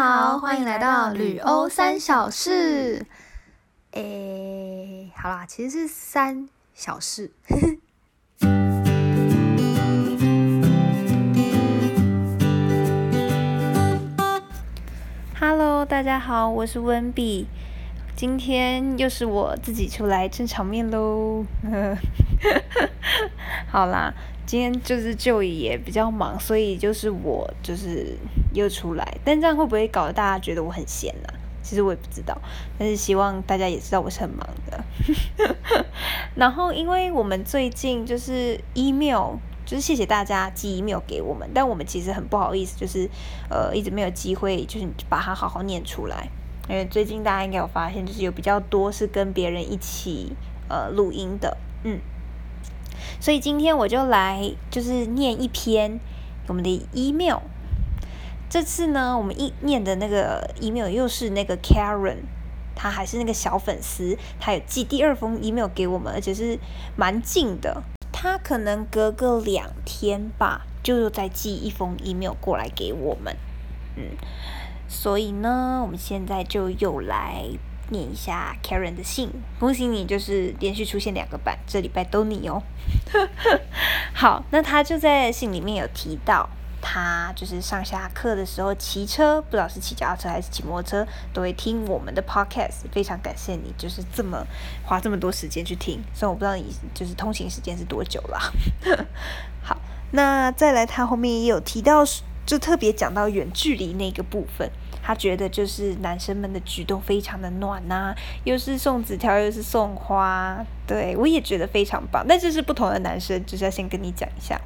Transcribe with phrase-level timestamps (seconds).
[0.00, 3.04] 好，欢迎来到旅欧三小事。
[3.90, 7.32] 诶，好啦，其实是三小事。
[15.40, 17.48] Hello，大家好，我是温碧，
[18.14, 21.44] 今天又是我自己出来撑场面喽。
[23.68, 24.14] 好啦，
[24.48, 28.16] 今天就是就也比较忙，所以就是我就是
[28.54, 31.28] 又出来，但这样会不会搞得大家觉得我很闲呢？
[31.62, 32.34] 其实我也不知道，
[32.78, 34.82] 但是希望大家也知道我是很忙的。
[36.34, 39.36] 然后，因为我们最近就是 email。
[39.68, 43.06] 就是谢谢大家寄 email 给我们，但我们其实很不好意思，就是
[43.50, 46.26] 呃一直没有机会，就是把它好好念出来。
[46.70, 50.32] 因为最近大家应该有发现，就是有比较多是跟别人一起
[50.70, 51.54] 呃录音的，
[51.84, 52.00] 嗯。
[53.20, 56.00] 所以今天我就来就是念一篇
[56.46, 57.38] 我们的 email。
[58.50, 62.18] 这次呢，我们一念的那个 email 又是那个 Karen，
[62.74, 66.58] 他还是那个小粉丝，他有寄第二封 email 给我们，而且是
[66.96, 67.82] 蛮近的。
[68.10, 73.36] 他可能隔个两天吧，就又再寄一封 email 过来给我们，
[73.96, 74.16] 嗯，
[74.88, 77.44] 所以呢，我们现在就又来
[77.90, 79.30] 念一下 Karen 的信。
[79.58, 82.62] 恭喜你，就是连续出现两个版，这礼拜都你哦。
[84.14, 86.48] 好，那他就在信里面有提到。
[86.80, 92.88] 他就是上下课的时候骑车，不知道是骑脚踏车还是骑摩托车，都会听我们的 podcast。
[92.92, 94.46] 非常感谢你，就是这么
[94.84, 96.00] 花这么多时间去听。
[96.14, 98.38] 虽然我不知道你就是通行时间是多久了。
[99.60, 99.76] 好，
[100.12, 102.04] 那再来，他后面也有提到，
[102.46, 104.70] 就特别讲到远距离那个部分。
[105.08, 108.14] 他觉得就是男生们的举动非常的暖呐，
[108.44, 112.22] 又是送纸条又是送花，对我也觉得非常棒。
[112.28, 114.60] 但这是不同的男生，就是要先跟你讲一下。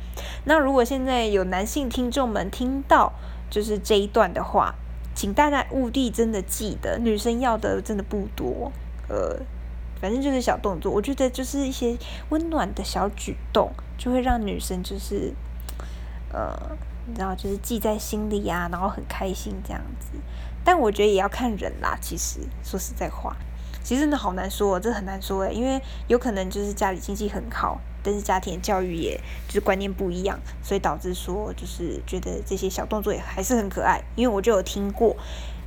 [0.46, 3.12] 那如果现在有男性听众们听到
[3.48, 4.74] 就是这一段的话，
[5.14, 8.72] 请大家务必真的记得，女生要的真的不多，
[9.08, 9.38] 呃，
[10.00, 10.90] 反正就是小动作。
[10.90, 11.96] 我觉得就是一些
[12.30, 15.32] 温暖的小举动，就会让女生就是，
[16.32, 16.76] 呃。
[17.06, 20.08] 你知道，就是记在心里啊，然后很开心这样子。
[20.64, 21.98] 但我觉得也要看人啦。
[22.00, 23.36] 其实说实在话，
[23.82, 34.02] 其实真的好难说，这很难说诶，因为有可能就是家里经济很好，但是家庭教育也就是观念不一样，所以导致说就是觉得这些小动作也还是很可爱。
[34.14, 35.16] 因为我就有听过。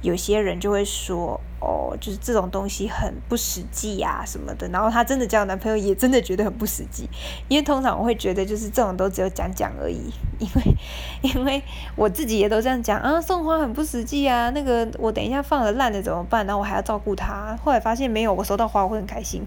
[0.01, 4.67] 有些人就会说，哦，就是这种东西很不实际呀什么的。
[4.67, 7.09] 然后她真的交男朋友，也真的觉得很不实际。
[7.47, 10.11] 因为通常我会觉得，就是这种都只有讲讲而已。
[10.37, 10.77] 因为，
[11.21, 11.63] 因为
[11.95, 14.51] 我自己也都这样讲啊，送花很不实际啊。
[14.51, 16.45] 那个我等一下放了烂的怎么办？
[16.45, 17.57] 然后我还要照顾他。
[17.63, 19.41] 后来发现没有，我收到花我会很开心。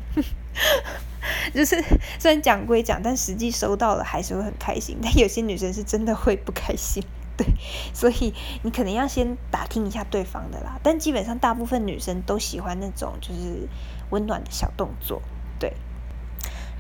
[1.55, 1.81] 就是
[2.19, 4.99] 虽然讲归讲，但实际收到了还是会很开心。
[5.00, 7.03] 但有些女生是真的会不开心。
[7.38, 7.47] 对，
[7.94, 10.78] 所以你可能要先打听一下对方的啦。
[10.82, 13.66] 但基本上大部分女生都喜欢那种就是
[14.10, 15.22] 温暖的小动作，
[15.59, 15.72] 对。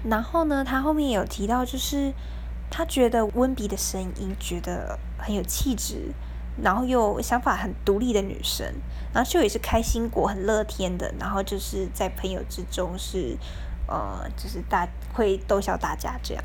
[0.04, 2.12] 然后呢，他后面有提到，就是
[2.70, 6.12] 他觉得温比的声音觉得很有气质，
[6.62, 8.66] 然后又想法很独立的女生。
[9.14, 13.36] 然后秀也是开心果，很乐天的，然后就是在朋友之中是
[13.86, 16.44] 呃，就是大会逗笑大家这样。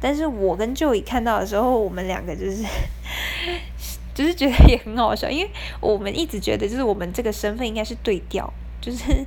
[0.00, 2.62] 但是我跟舅姨看到的时候，我们两个就是，
[4.18, 9.24] 就是觉得也很好笑， 因为我们一直觉得就是我们这个身份应该是对调，就是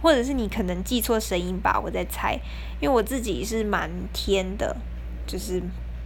[0.00, 2.38] 或者是你可能记错声音吧，我在猜，
[2.80, 4.76] 因为我自己是蛮天的，
[5.26, 5.60] 就是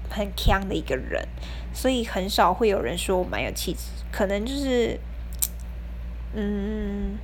[0.08, 1.28] 很强的一个人，
[1.74, 3.80] 所以很少会有人说我蛮有气质，
[4.10, 4.98] 可能就是，
[6.32, 7.18] 嗯。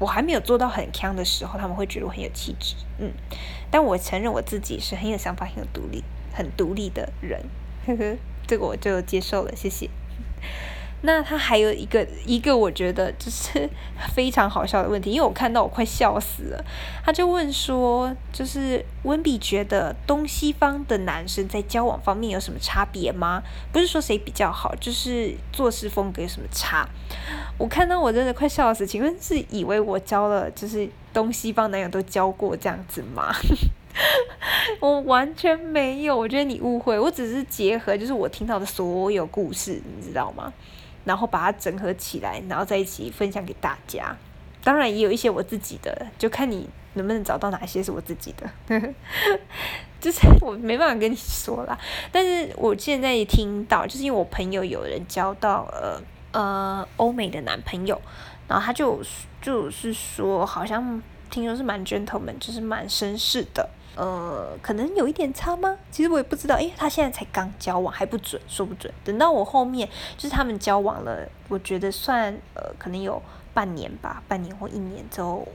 [0.00, 3.12] 我还没有做到很强的时候，他们会觉得我很有气质，嗯，
[3.70, 6.02] 但我承认我自己是很有想法、很有独立、
[6.32, 7.40] 很独立的人，
[7.86, 9.88] 呵呵，这个我就接受了，谢谢。
[11.06, 13.68] 那他还有一个一个我觉得就是
[14.14, 16.64] 非常好笑的问题，因为我看到我快笑死了。
[17.04, 23.42] 他就问说，就是温比觉得东西方的男生在交往方面有什么差别吗？
[23.70, 26.88] 不是说谁比较好，就是做事风格有什么差？
[27.58, 33.30] 我看到我真的快笑死，请问是以为我交了就是东西方男友都交过这样子吗？
[34.80, 40.52] 我完全没有，我觉得你误会，我只是结合就是我听到的所有故事，你知道吗？
[41.04, 44.16] 然后把它整合起来，然后在一起分享给大家。
[44.62, 48.50] 当然也有一些我自己的，就看你能不能找到哪些是我自己的。
[50.00, 51.78] 就是我没办法跟你说啦，
[52.10, 56.00] 但是我现在也听到，就是因为我朋友有人交到呃
[56.32, 58.00] 呃欧美的男朋友，
[58.48, 59.02] 然后他就
[59.40, 63.68] 就是说好像听说是蛮 gentleman，就是蛮绅士的。
[63.96, 65.78] 呃，可能有一点差吗？
[65.90, 68.92] 其实我也不知道，因为他现在才刚交往，还不准，说不准。
[69.04, 75.46] 等到我后面就是他们交往了，我觉得算呃，可能有半年吧，半年或一年之后，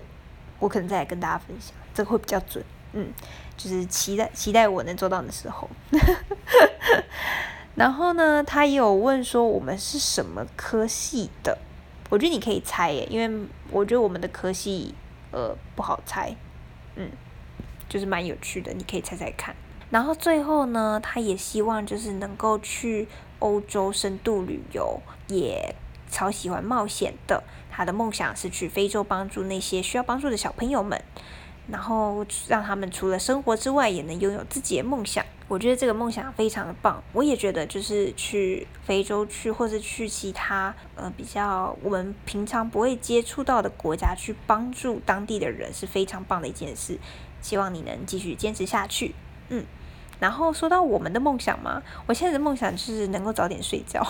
[0.58, 2.64] 我可能再来跟大家分享，这个会比较准。
[2.94, 3.12] 嗯，
[3.58, 5.70] 就是期待期待我能做到的时候。
[7.76, 11.58] 然后呢，他也有问说我们是什么科系的，
[12.10, 14.96] 我觉得你可以猜耶，因为我觉得我们的科系
[15.32, 16.34] 呃不好猜，
[16.96, 17.10] 嗯。
[17.90, 19.54] 就是蛮有趣的，你可以猜猜看。
[19.90, 23.08] 然后最后呢，他也希望就是能够去
[23.40, 25.76] 欧洲深度旅游，也
[26.10, 27.44] 超喜欢冒险的。
[27.72, 31.02] 他的梦想是去非洲帮助那些需要帮助的小朋友们，
[31.68, 35.26] 然后让他们除了生活之外，也能拥有自己的梦想。
[35.50, 37.04] 我觉得这个梦想非常的棒。
[37.12, 46.98] 我也觉得就是去非洲去，或者去其他呃比较我们平常不会接触到的国家去帮助当地的人，是非常棒的一件事。
[47.42, 49.14] 希望你能继续坚持下去，
[49.50, 49.66] 嗯。
[50.20, 54.06] 然后说到我们的梦想嘛，我现在的梦想就是能够早点睡觉，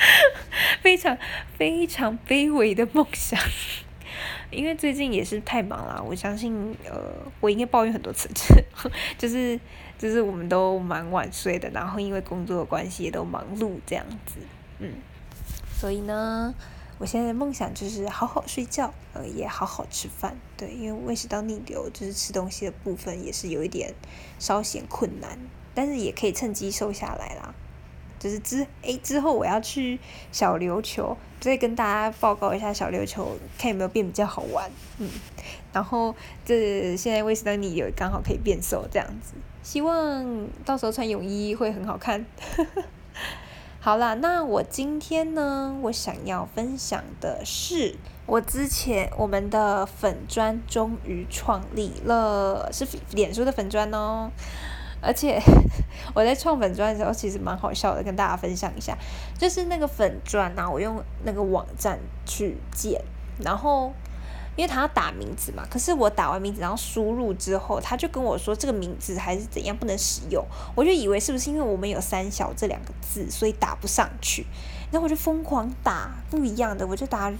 [0.82, 1.16] 非常
[1.56, 3.40] 非常卑微的梦想。
[4.50, 7.00] 因为最近也是太忙了，我相信呃，
[7.40, 8.28] 我应该抱怨很多次，
[9.18, 9.58] 就是
[9.98, 14.36] 就是我们都蛮晚睡的，然后因为工作的关系也都忙碌这样子，
[14.78, 14.94] 嗯。
[15.78, 16.54] 所以呢。
[16.98, 20.36] 我现在的梦想就是好好睡觉，呃，也好好吃饭。
[20.54, 23.94] 对，因为胃食道逆流，就是吃东西的部分也是有一点
[24.38, 25.38] 稍显困难，
[25.74, 27.54] 但是也可以趁机瘦下来啦。
[28.20, 29.98] 就是之诶之后我要去
[30.30, 34.70] 小琉球，再跟大家报告一下小琉球，看有没有变比较好玩。
[34.98, 35.08] 嗯，
[35.72, 36.14] 然后
[36.44, 39.32] 这现在胃食道逆流刚好可以变瘦这样子，
[39.62, 42.24] 希望到时候穿泳衣会很好看。
[43.82, 47.96] 好啦，那我今天呢，我想要分享的是，
[48.26, 54.30] 我之前我们的粉砖终于创立了，是脸书的粉砖哦，
[55.00, 55.40] 而且
[56.14, 58.96] 我在创粉砖的时候其实蛮好笑的，跟大家分享一下，
[59.38, 63.00] 就是那个粉砖啊，我用那个网站去建，
[63.42, 63.92] 然后。
[64.56, 70.44] 因为他要打名字嘛，可是我打完名字然后输入之后，他就跟我说这个名字还是怎样不能使用，
[70.74, 74.44] 我就以为是不是因为我们有三小这两个字，所以打不上去，
[74.90, 77.32] 然后我就疯狂打不一样的，我就打，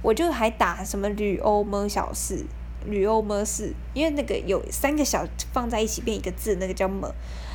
[0.00, 2.46] 我就还打什么吕欧么小事，
[2.86, 7.08] 旅欧模式，因为那个有三个小放在一起变一个字，那个叫么，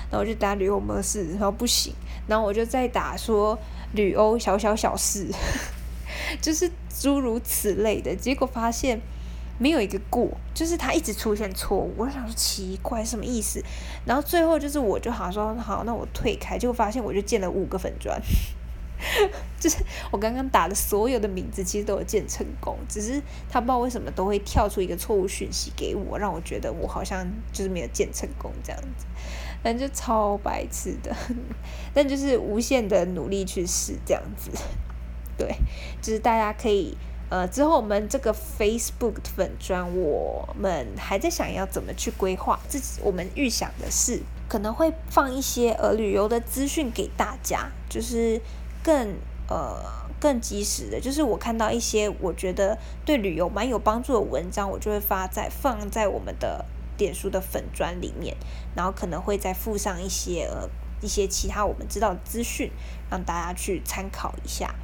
[0.10, 1.94] 然后我就打旅欧模式，然后不行，
[2.28, 3.58] 然后我就再打说
[3.94, 5.28] 旅欧小小小事。
[6.42, 9.00] 就是诸如此类的，结果发现
[9.58, 11.94] 没有一个过，就是它一直出现错误。
[11.98, 13.64] 我想说奇怪什么意思，
[14.06, 18.20] 然后最后就是我就好像说好，那我退开，结果发现我就建了五个粉砖，
[19.60, 19.78] 就是
[20.12, 29.06] 我刚刚打的所有的名字其实都有建成功，只是他不知道为什么都会跳出一个错误讯息给我，让我觉得我好像就是没有建成功这样子，
[29.64, 31.16] 但就超白痴的，
[31.94, 34.52] 但就是无限的努力去试这样子。
[35.38, 35.56] 对，
[36.02, 36.98] 就是大家可以，
[37.30, 42.60] 呃，之后我们这个 Facebook 粉砖，我们还在想要怎么去规划。
[42.68, 48.42] 自己我们预想的是，可能会放一些呃旅游的资讯给大家，就是
[48.84, 49.16] 更
[49.48, 49.84] 呃
[50.20, 51.00] 更及时的。
[51.00, 56.66] 就是我看到一些我觉得对旅游蛮有帮助的文章，我就会发在放在我们的
[56.98, 58.36] 点书的粉砖里面，
[58.76, 60.70] 然后可能会再附上一些呃
[61.02, 62.72] 一些其他我们知道的资讯，
[63.10, 64.76] 让大家去参考一下。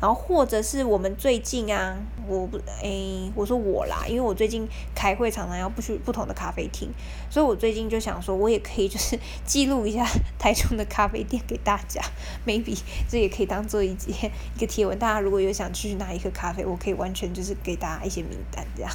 [0.00, 1.96] 然后或者是我们最近啊，
[2.28, 6.90] 我不诶，我说我啦，因为我最近开会常常要不去不同的咖啡厅，
[7.30, 10.06] 所以我最近就想说，我也可以就是记录一下
[10.38, 12.02] 台中的咖啡店给大家，
[12.46, 18.92] maybe 这也可以当做一节一个贴文，大家如果有想去哪一个咖啡，我可以完全就是给大家一些名单这样，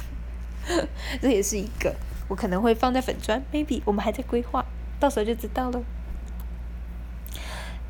[1.20, 1.94] 这也是一个
[2.28, 4.64] 我可能会放在粉砖，maybe 我们还在规划，
[5.00, 5.82] 到时候就知道了。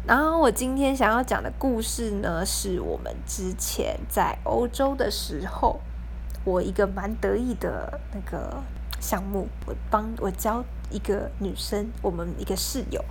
[0.05, 5.81] 然后我今天想要讲的故事呢，是我们之前在欧洲的时候，
[6.45, 8.61] 我一个蛮得意的那个
[9.01, 13.03] 项目，我帮我教一个女生，我们一个室友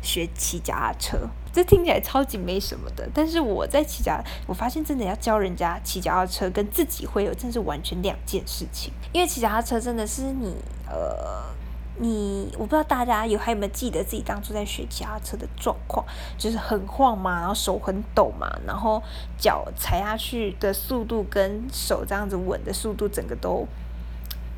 [0.00, 1.18] 学骑脚踏车。
[1.52, 8.90] 这听起来超级没什么的，但是我在骑脚，我发现真的要教人家骑脚踏车，跟自己会有真是完全两件事情。
[9.12, 10.56] 因为骑脚踏车真的是你
[10.88, 11.50] 呃。
[12.02, 16.02] 你我不知道大家有还有没有记得自己当初在学骑踏车的状况，
[16.38, 19.02] 就是很晃嘛，然后手很抖嘛，然后
[19.36, 23.66] 脚踩下去的速度跟手这样子稳的速度，整个都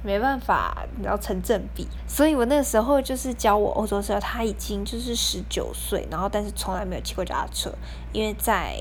[0.04, 1.88] 没办法，然后成正比。
[2.06, 7.72] 所以我那个时候就是教我欧洲时候，他已经就是十九岁，然后但是从来没有骑过脚踏车，
[8.12, 8.78] 因为在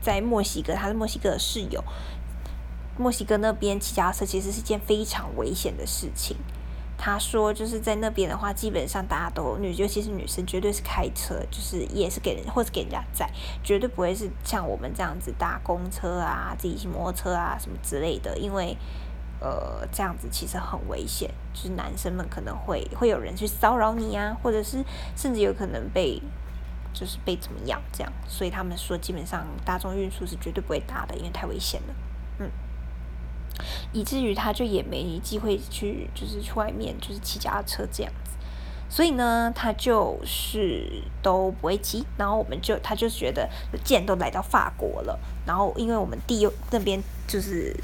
[0.00, 1.82] 在墨西哥，他是墨西哥的室友。
[2.96, 6.36] 墨西哥那边骑脚踏车其实是件非常危险的事情。
[7.04, 13.28] 他说，就是在那边的话，基本上大家都女，尤其是女生，绝对是开车，就是也是给人或者给人家载，
[13.64, 18.76] 绝对不会是像我们这样子搭公车啊、自己骑摩托车啊什么之类的，因为
[19.40, 24.84] 呃这样子其实很危险，就是男生们可能会会有人去骚扰你啊，或者是
[25.16, 26.22] 甚至有可能被
[26.94, 31.94] 就是被怎么样这样，所以他们说基本上大众运输是绝对不会搭的，因为太危险了，
[32.38, 32.48] 嗯。
[33.92, 38.30] 以至于他就也没机会去，就是去外面就是骑脚踏车这样子，
[38.88, 42.04] 所以呢，他就是都不会骑。
[42.16, 43.48] 然后我们就他就觉得，
[43.84, 47.76] 既然都来到法国了，然后因为我们地又那边就是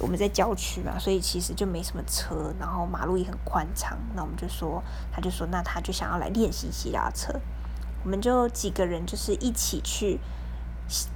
[0.00, 3.96] 我们在郊区嘛，所以其实就没什么车，然后马路也很宽敞。
[4.14, 4.82] 那我们就说，
[5.12, 7.32] 他就说，那他就想要来练习骑脚踏车。
[8.02, 10.18] 我们就几个人就是一起去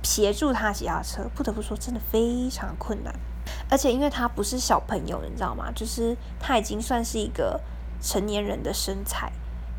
[0.02, 1.28] 协助他骑脚踏车。
[1.34, 3.12] 不得不说，真的非常困难。
[3.70, 5.70] 而且因为他不是小朋友，你知道吗？
[5.74, 7.60] 就是他已经算是一个
[8.00, 9.30] 成年人的身材，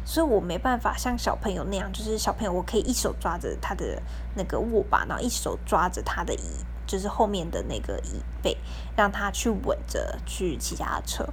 [0.06, 4.02] 所以我没办法像小朋友那样，就是小朋友我可以一手抓着他的
[4.36, 8.58] 那个握把，然后一手抓着他的椅，就是后面的那个椅背，
[8.96, 11.26] 让他去稳着去骑他的车。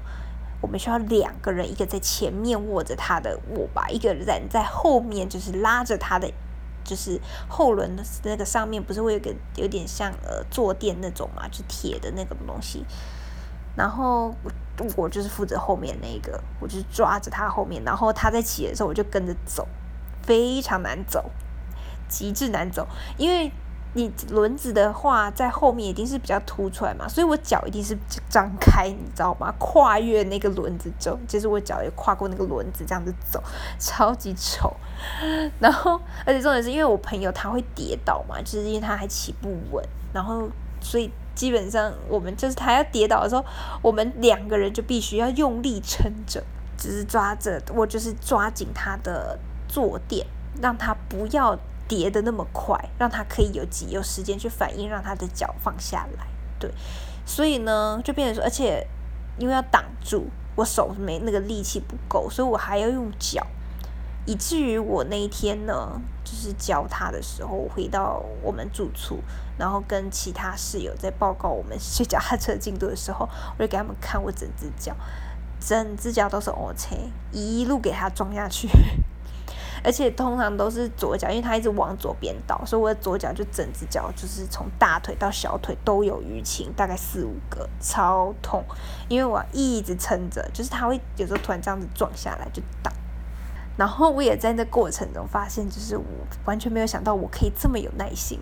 [0.60, 6.32] 我们需要两个人，一个在前面握着他的握把，一个人在后面就是拉着他的。
[6.86, 12.84] 就是后轮的那个上面不是会有个有点像呃坐垫那种嘛，就铁的那个东西。
[13.76, 14.50] 然后我
[14.96, 19.66] 我就是负责后面那个，我就抓着他后面，然后他在骑的时候我就跟着走，
[20.22, 21.30] 非常难走，
[22.08, 22.86] 极致难走，
[23.18, 23.52] 因为。
[23.96, 27.96] 你轮子的话，在后面一定是比较凸出来嘛，所以我脚一定是
[28.28, 29.50] 张开，你知道吗？
[29.58, 33.42] 跨越那个轮子走，就是我脚也跨过那个轮子，这样子走，
[33.78, 34.70] 超级丑。
[35.58, 40.46] 然后，而且重点是因为我朋友他会跌倒嘛，就是因为他还骑不稳，然后
[40.78, 43.42] 所以基本上我们就是他要跌倒的时候，
[43.80, 46.44] 我们两个人就必须要用力撑着，
[46.76, 50.26] 只是抓着我就是抓紧他的坐垫，
[50.60, 51.58] 让他不要。
[51.88, 56.26] 叠的那么快，让他可以有几有时间去反应，让他的脚放下来。
[56.58, 56.70] 对，
[57.24, 58.86] 所以呢，就变成说，而且
[59.38, 63.46] 因为要挡住，我手没那个力气不够，所以我还要用脚，
[64.24, 69.18] 以至于我那一天呢，就是教他的时候，回到我们住处，
[69.58, 73.28] 然后跟其他室友在报告我们去脚踏车进度的时候，
[73.58, 74.96] 我就给他们看我整只脚，
[75.60, 78.68] 整只脚都是 O K，一路给他装下去。
[79.86, 88.64] 而且通常都是左脚，因为它一直往左边倒，所以我的左脚就整只脚就是从大腿到小腿都有淤青，大概四五个，超痛。
[89.08, 92.90] 因为我一直撑着，就是它会有时候突然这样子撞下来就倒。
[93.76, 96.04] 然后我也在那过程中发现，就是我
[96.46, 98.40] 完全没有想到我可以这么有耐心，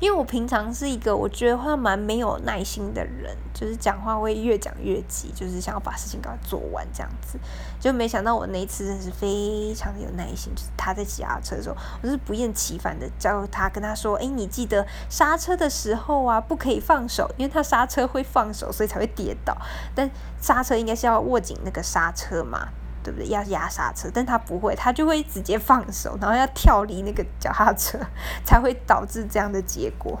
[0.00, 7.38] 因为我平常是一个我觉得话蛮没有耐心的人，就是讲话会越讲越急，就是想要把事情给它做完这样子。
[7.78, 19.56] 就没想到我那一次真的是非常的有耐心，就是他在骑车的时候，我是不厌其烦的教他，跟他说：“哎，你记得刹车的时候啊，不可以放手，因为他刹车会放手，所以才会跌倒。
[19.94, 22.68] 但刹车应该是要握紧那个刹车嘛。”
[23.08, 23.28] 对不对？
[23.28, 27.98] 要压刹车，但他不会，他就会直接放手，然后要跳离那个脚踏车，
[28.44, 30.20] 才会导致这样的结果。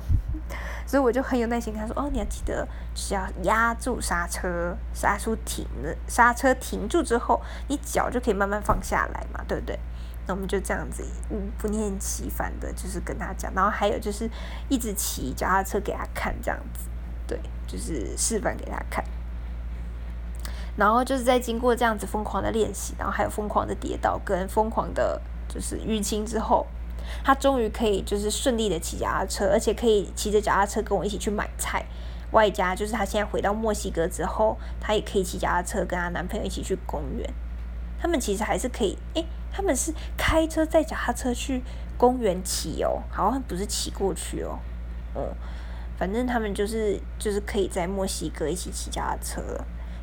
[0.86, 9.78] 所以我就很有耐心跟他说：“哦，你要记得，是要压住刹车，刹车停了，刹车停住之后，你脚就可以慢慢放下来嘛，对不对？”
[10.26, 14.30] 那我们就这样子，嗯，不厌其烦的，就是跟他讲，然后还有就是
[14.70, 16.88] 一直骑脚踏车给他看，这样子，
[17.26, 19.04] 对，就是示范给他看。
[20.78, 26.64] 然后就是在经过这样子疯狂的练习，然后还有疯狂的跌倒跟疯狂的，就是淤青之后，
[27.24, 31.84] 他终于可以就是顺利的骑脚踏车，而且可以骑着脚踏车跟我一起去买菜。
[32.30, 37.28] 外加就是他现在回到墨西哥之后，他也可以骑脚踏车跟他男朋友一起去公园。
[38.00, 41.60] 他们其实还是可以，诶，他们是开车载脚踏车去
[41.96, 44.60] 公园骑哦，好像不是骑过去哦，
[45.16, 45.34] 嗯，
[45.98, 49.42] 反正他们就是就是可以在墨西哥一起骑脚踏车。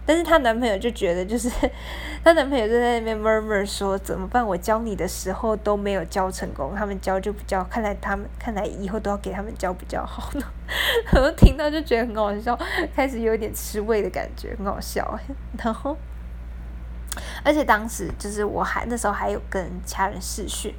[0.06, 1.50] 但是她男朋友就觉得，就是
[2.24, 4.46] 她男朋友就在那边 murmur 说怎么办？
[4.46, 10.46] 我教你的时候都没有教成功，他们教就比较，看来他们看来以后都要给他们教比较好呢。
[11.14, 12.58] 我听到就觉得很好笑，
[12.96, 15.20] 开始有点吃味的感觉，很好笑。
[15.58, 15.98] 然后，
[17.44, 20.74] 而且当时就是我还那时候还有跟其他人视讯，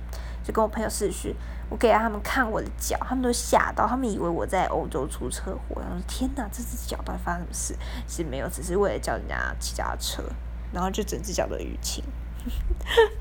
[0.45, 1.35] 就跟我朋友视讯。
[1.68, 5.80] 我给他们看我的脚，他们都吓到，他们以为我在欧洲出车祸。
[5.80, 10.23] 然后说：“天哪，这只脚到底发生什么事？”其实没有，只是为了教人家骑脚踏车，
[10.73, 12.04] 然后就整只脚都淤青。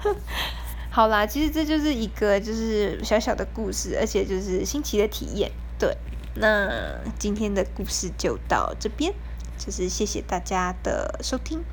[0.92, 5.52] 好啦，其实这就是一个就是小小的故事，而且就是新奇的体验。
[5.80, 5.98] 对，
[6.36, 6.70] 那
[7.18, 9.12] 今天的故事就到这边，
[9.58, 11.64] 就是谢谢大家的收听。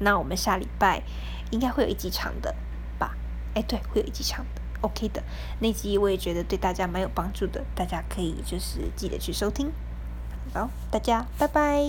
[0.00, 1.02] 那我们下礼拜
[1.50, 2.52] 应该会有一集长的
[2.98, 3.14] 吧？
[3.54, 5.22] 哎，对，会有一集长的，OK 的。
[5.60, 9.72] 那集我也觉得对大家蛮有帮助的，大家可以就是记得去收听。
[10.52, 11.80] 好，大家拜拜。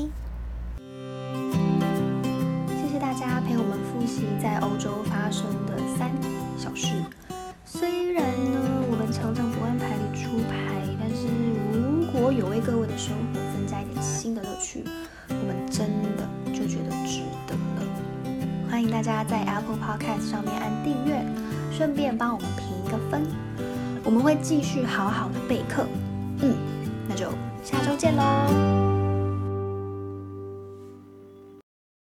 [2.68, 6.10] 谢谢大家陪我们复习在欧洲发生的三
[6.58, 6.96] 小事。
[7.66, 8.60] 虽然呢，
[8.90, 10.56] 我们常常不按牌理出牌，
[10.98, 11.28] 但是
[11.74, 14.86] 如果有为各位的生活增加一点新的乐趣，
[15.28, 17.84] 我们真的就觉得值得了。
[18.70, 21.22] 欢迎大家在 Apple Podcast 上面按订阅，
[21.72, 22.50] 顺便帮我们
[23.10, 23.26] 分，
[24.04, 25.86] 我们会继续好好的备课。
[26.42, 26.56] 嗯，
[27.08, 27.30] 那就
[27.64, 28.85] 下周见喽。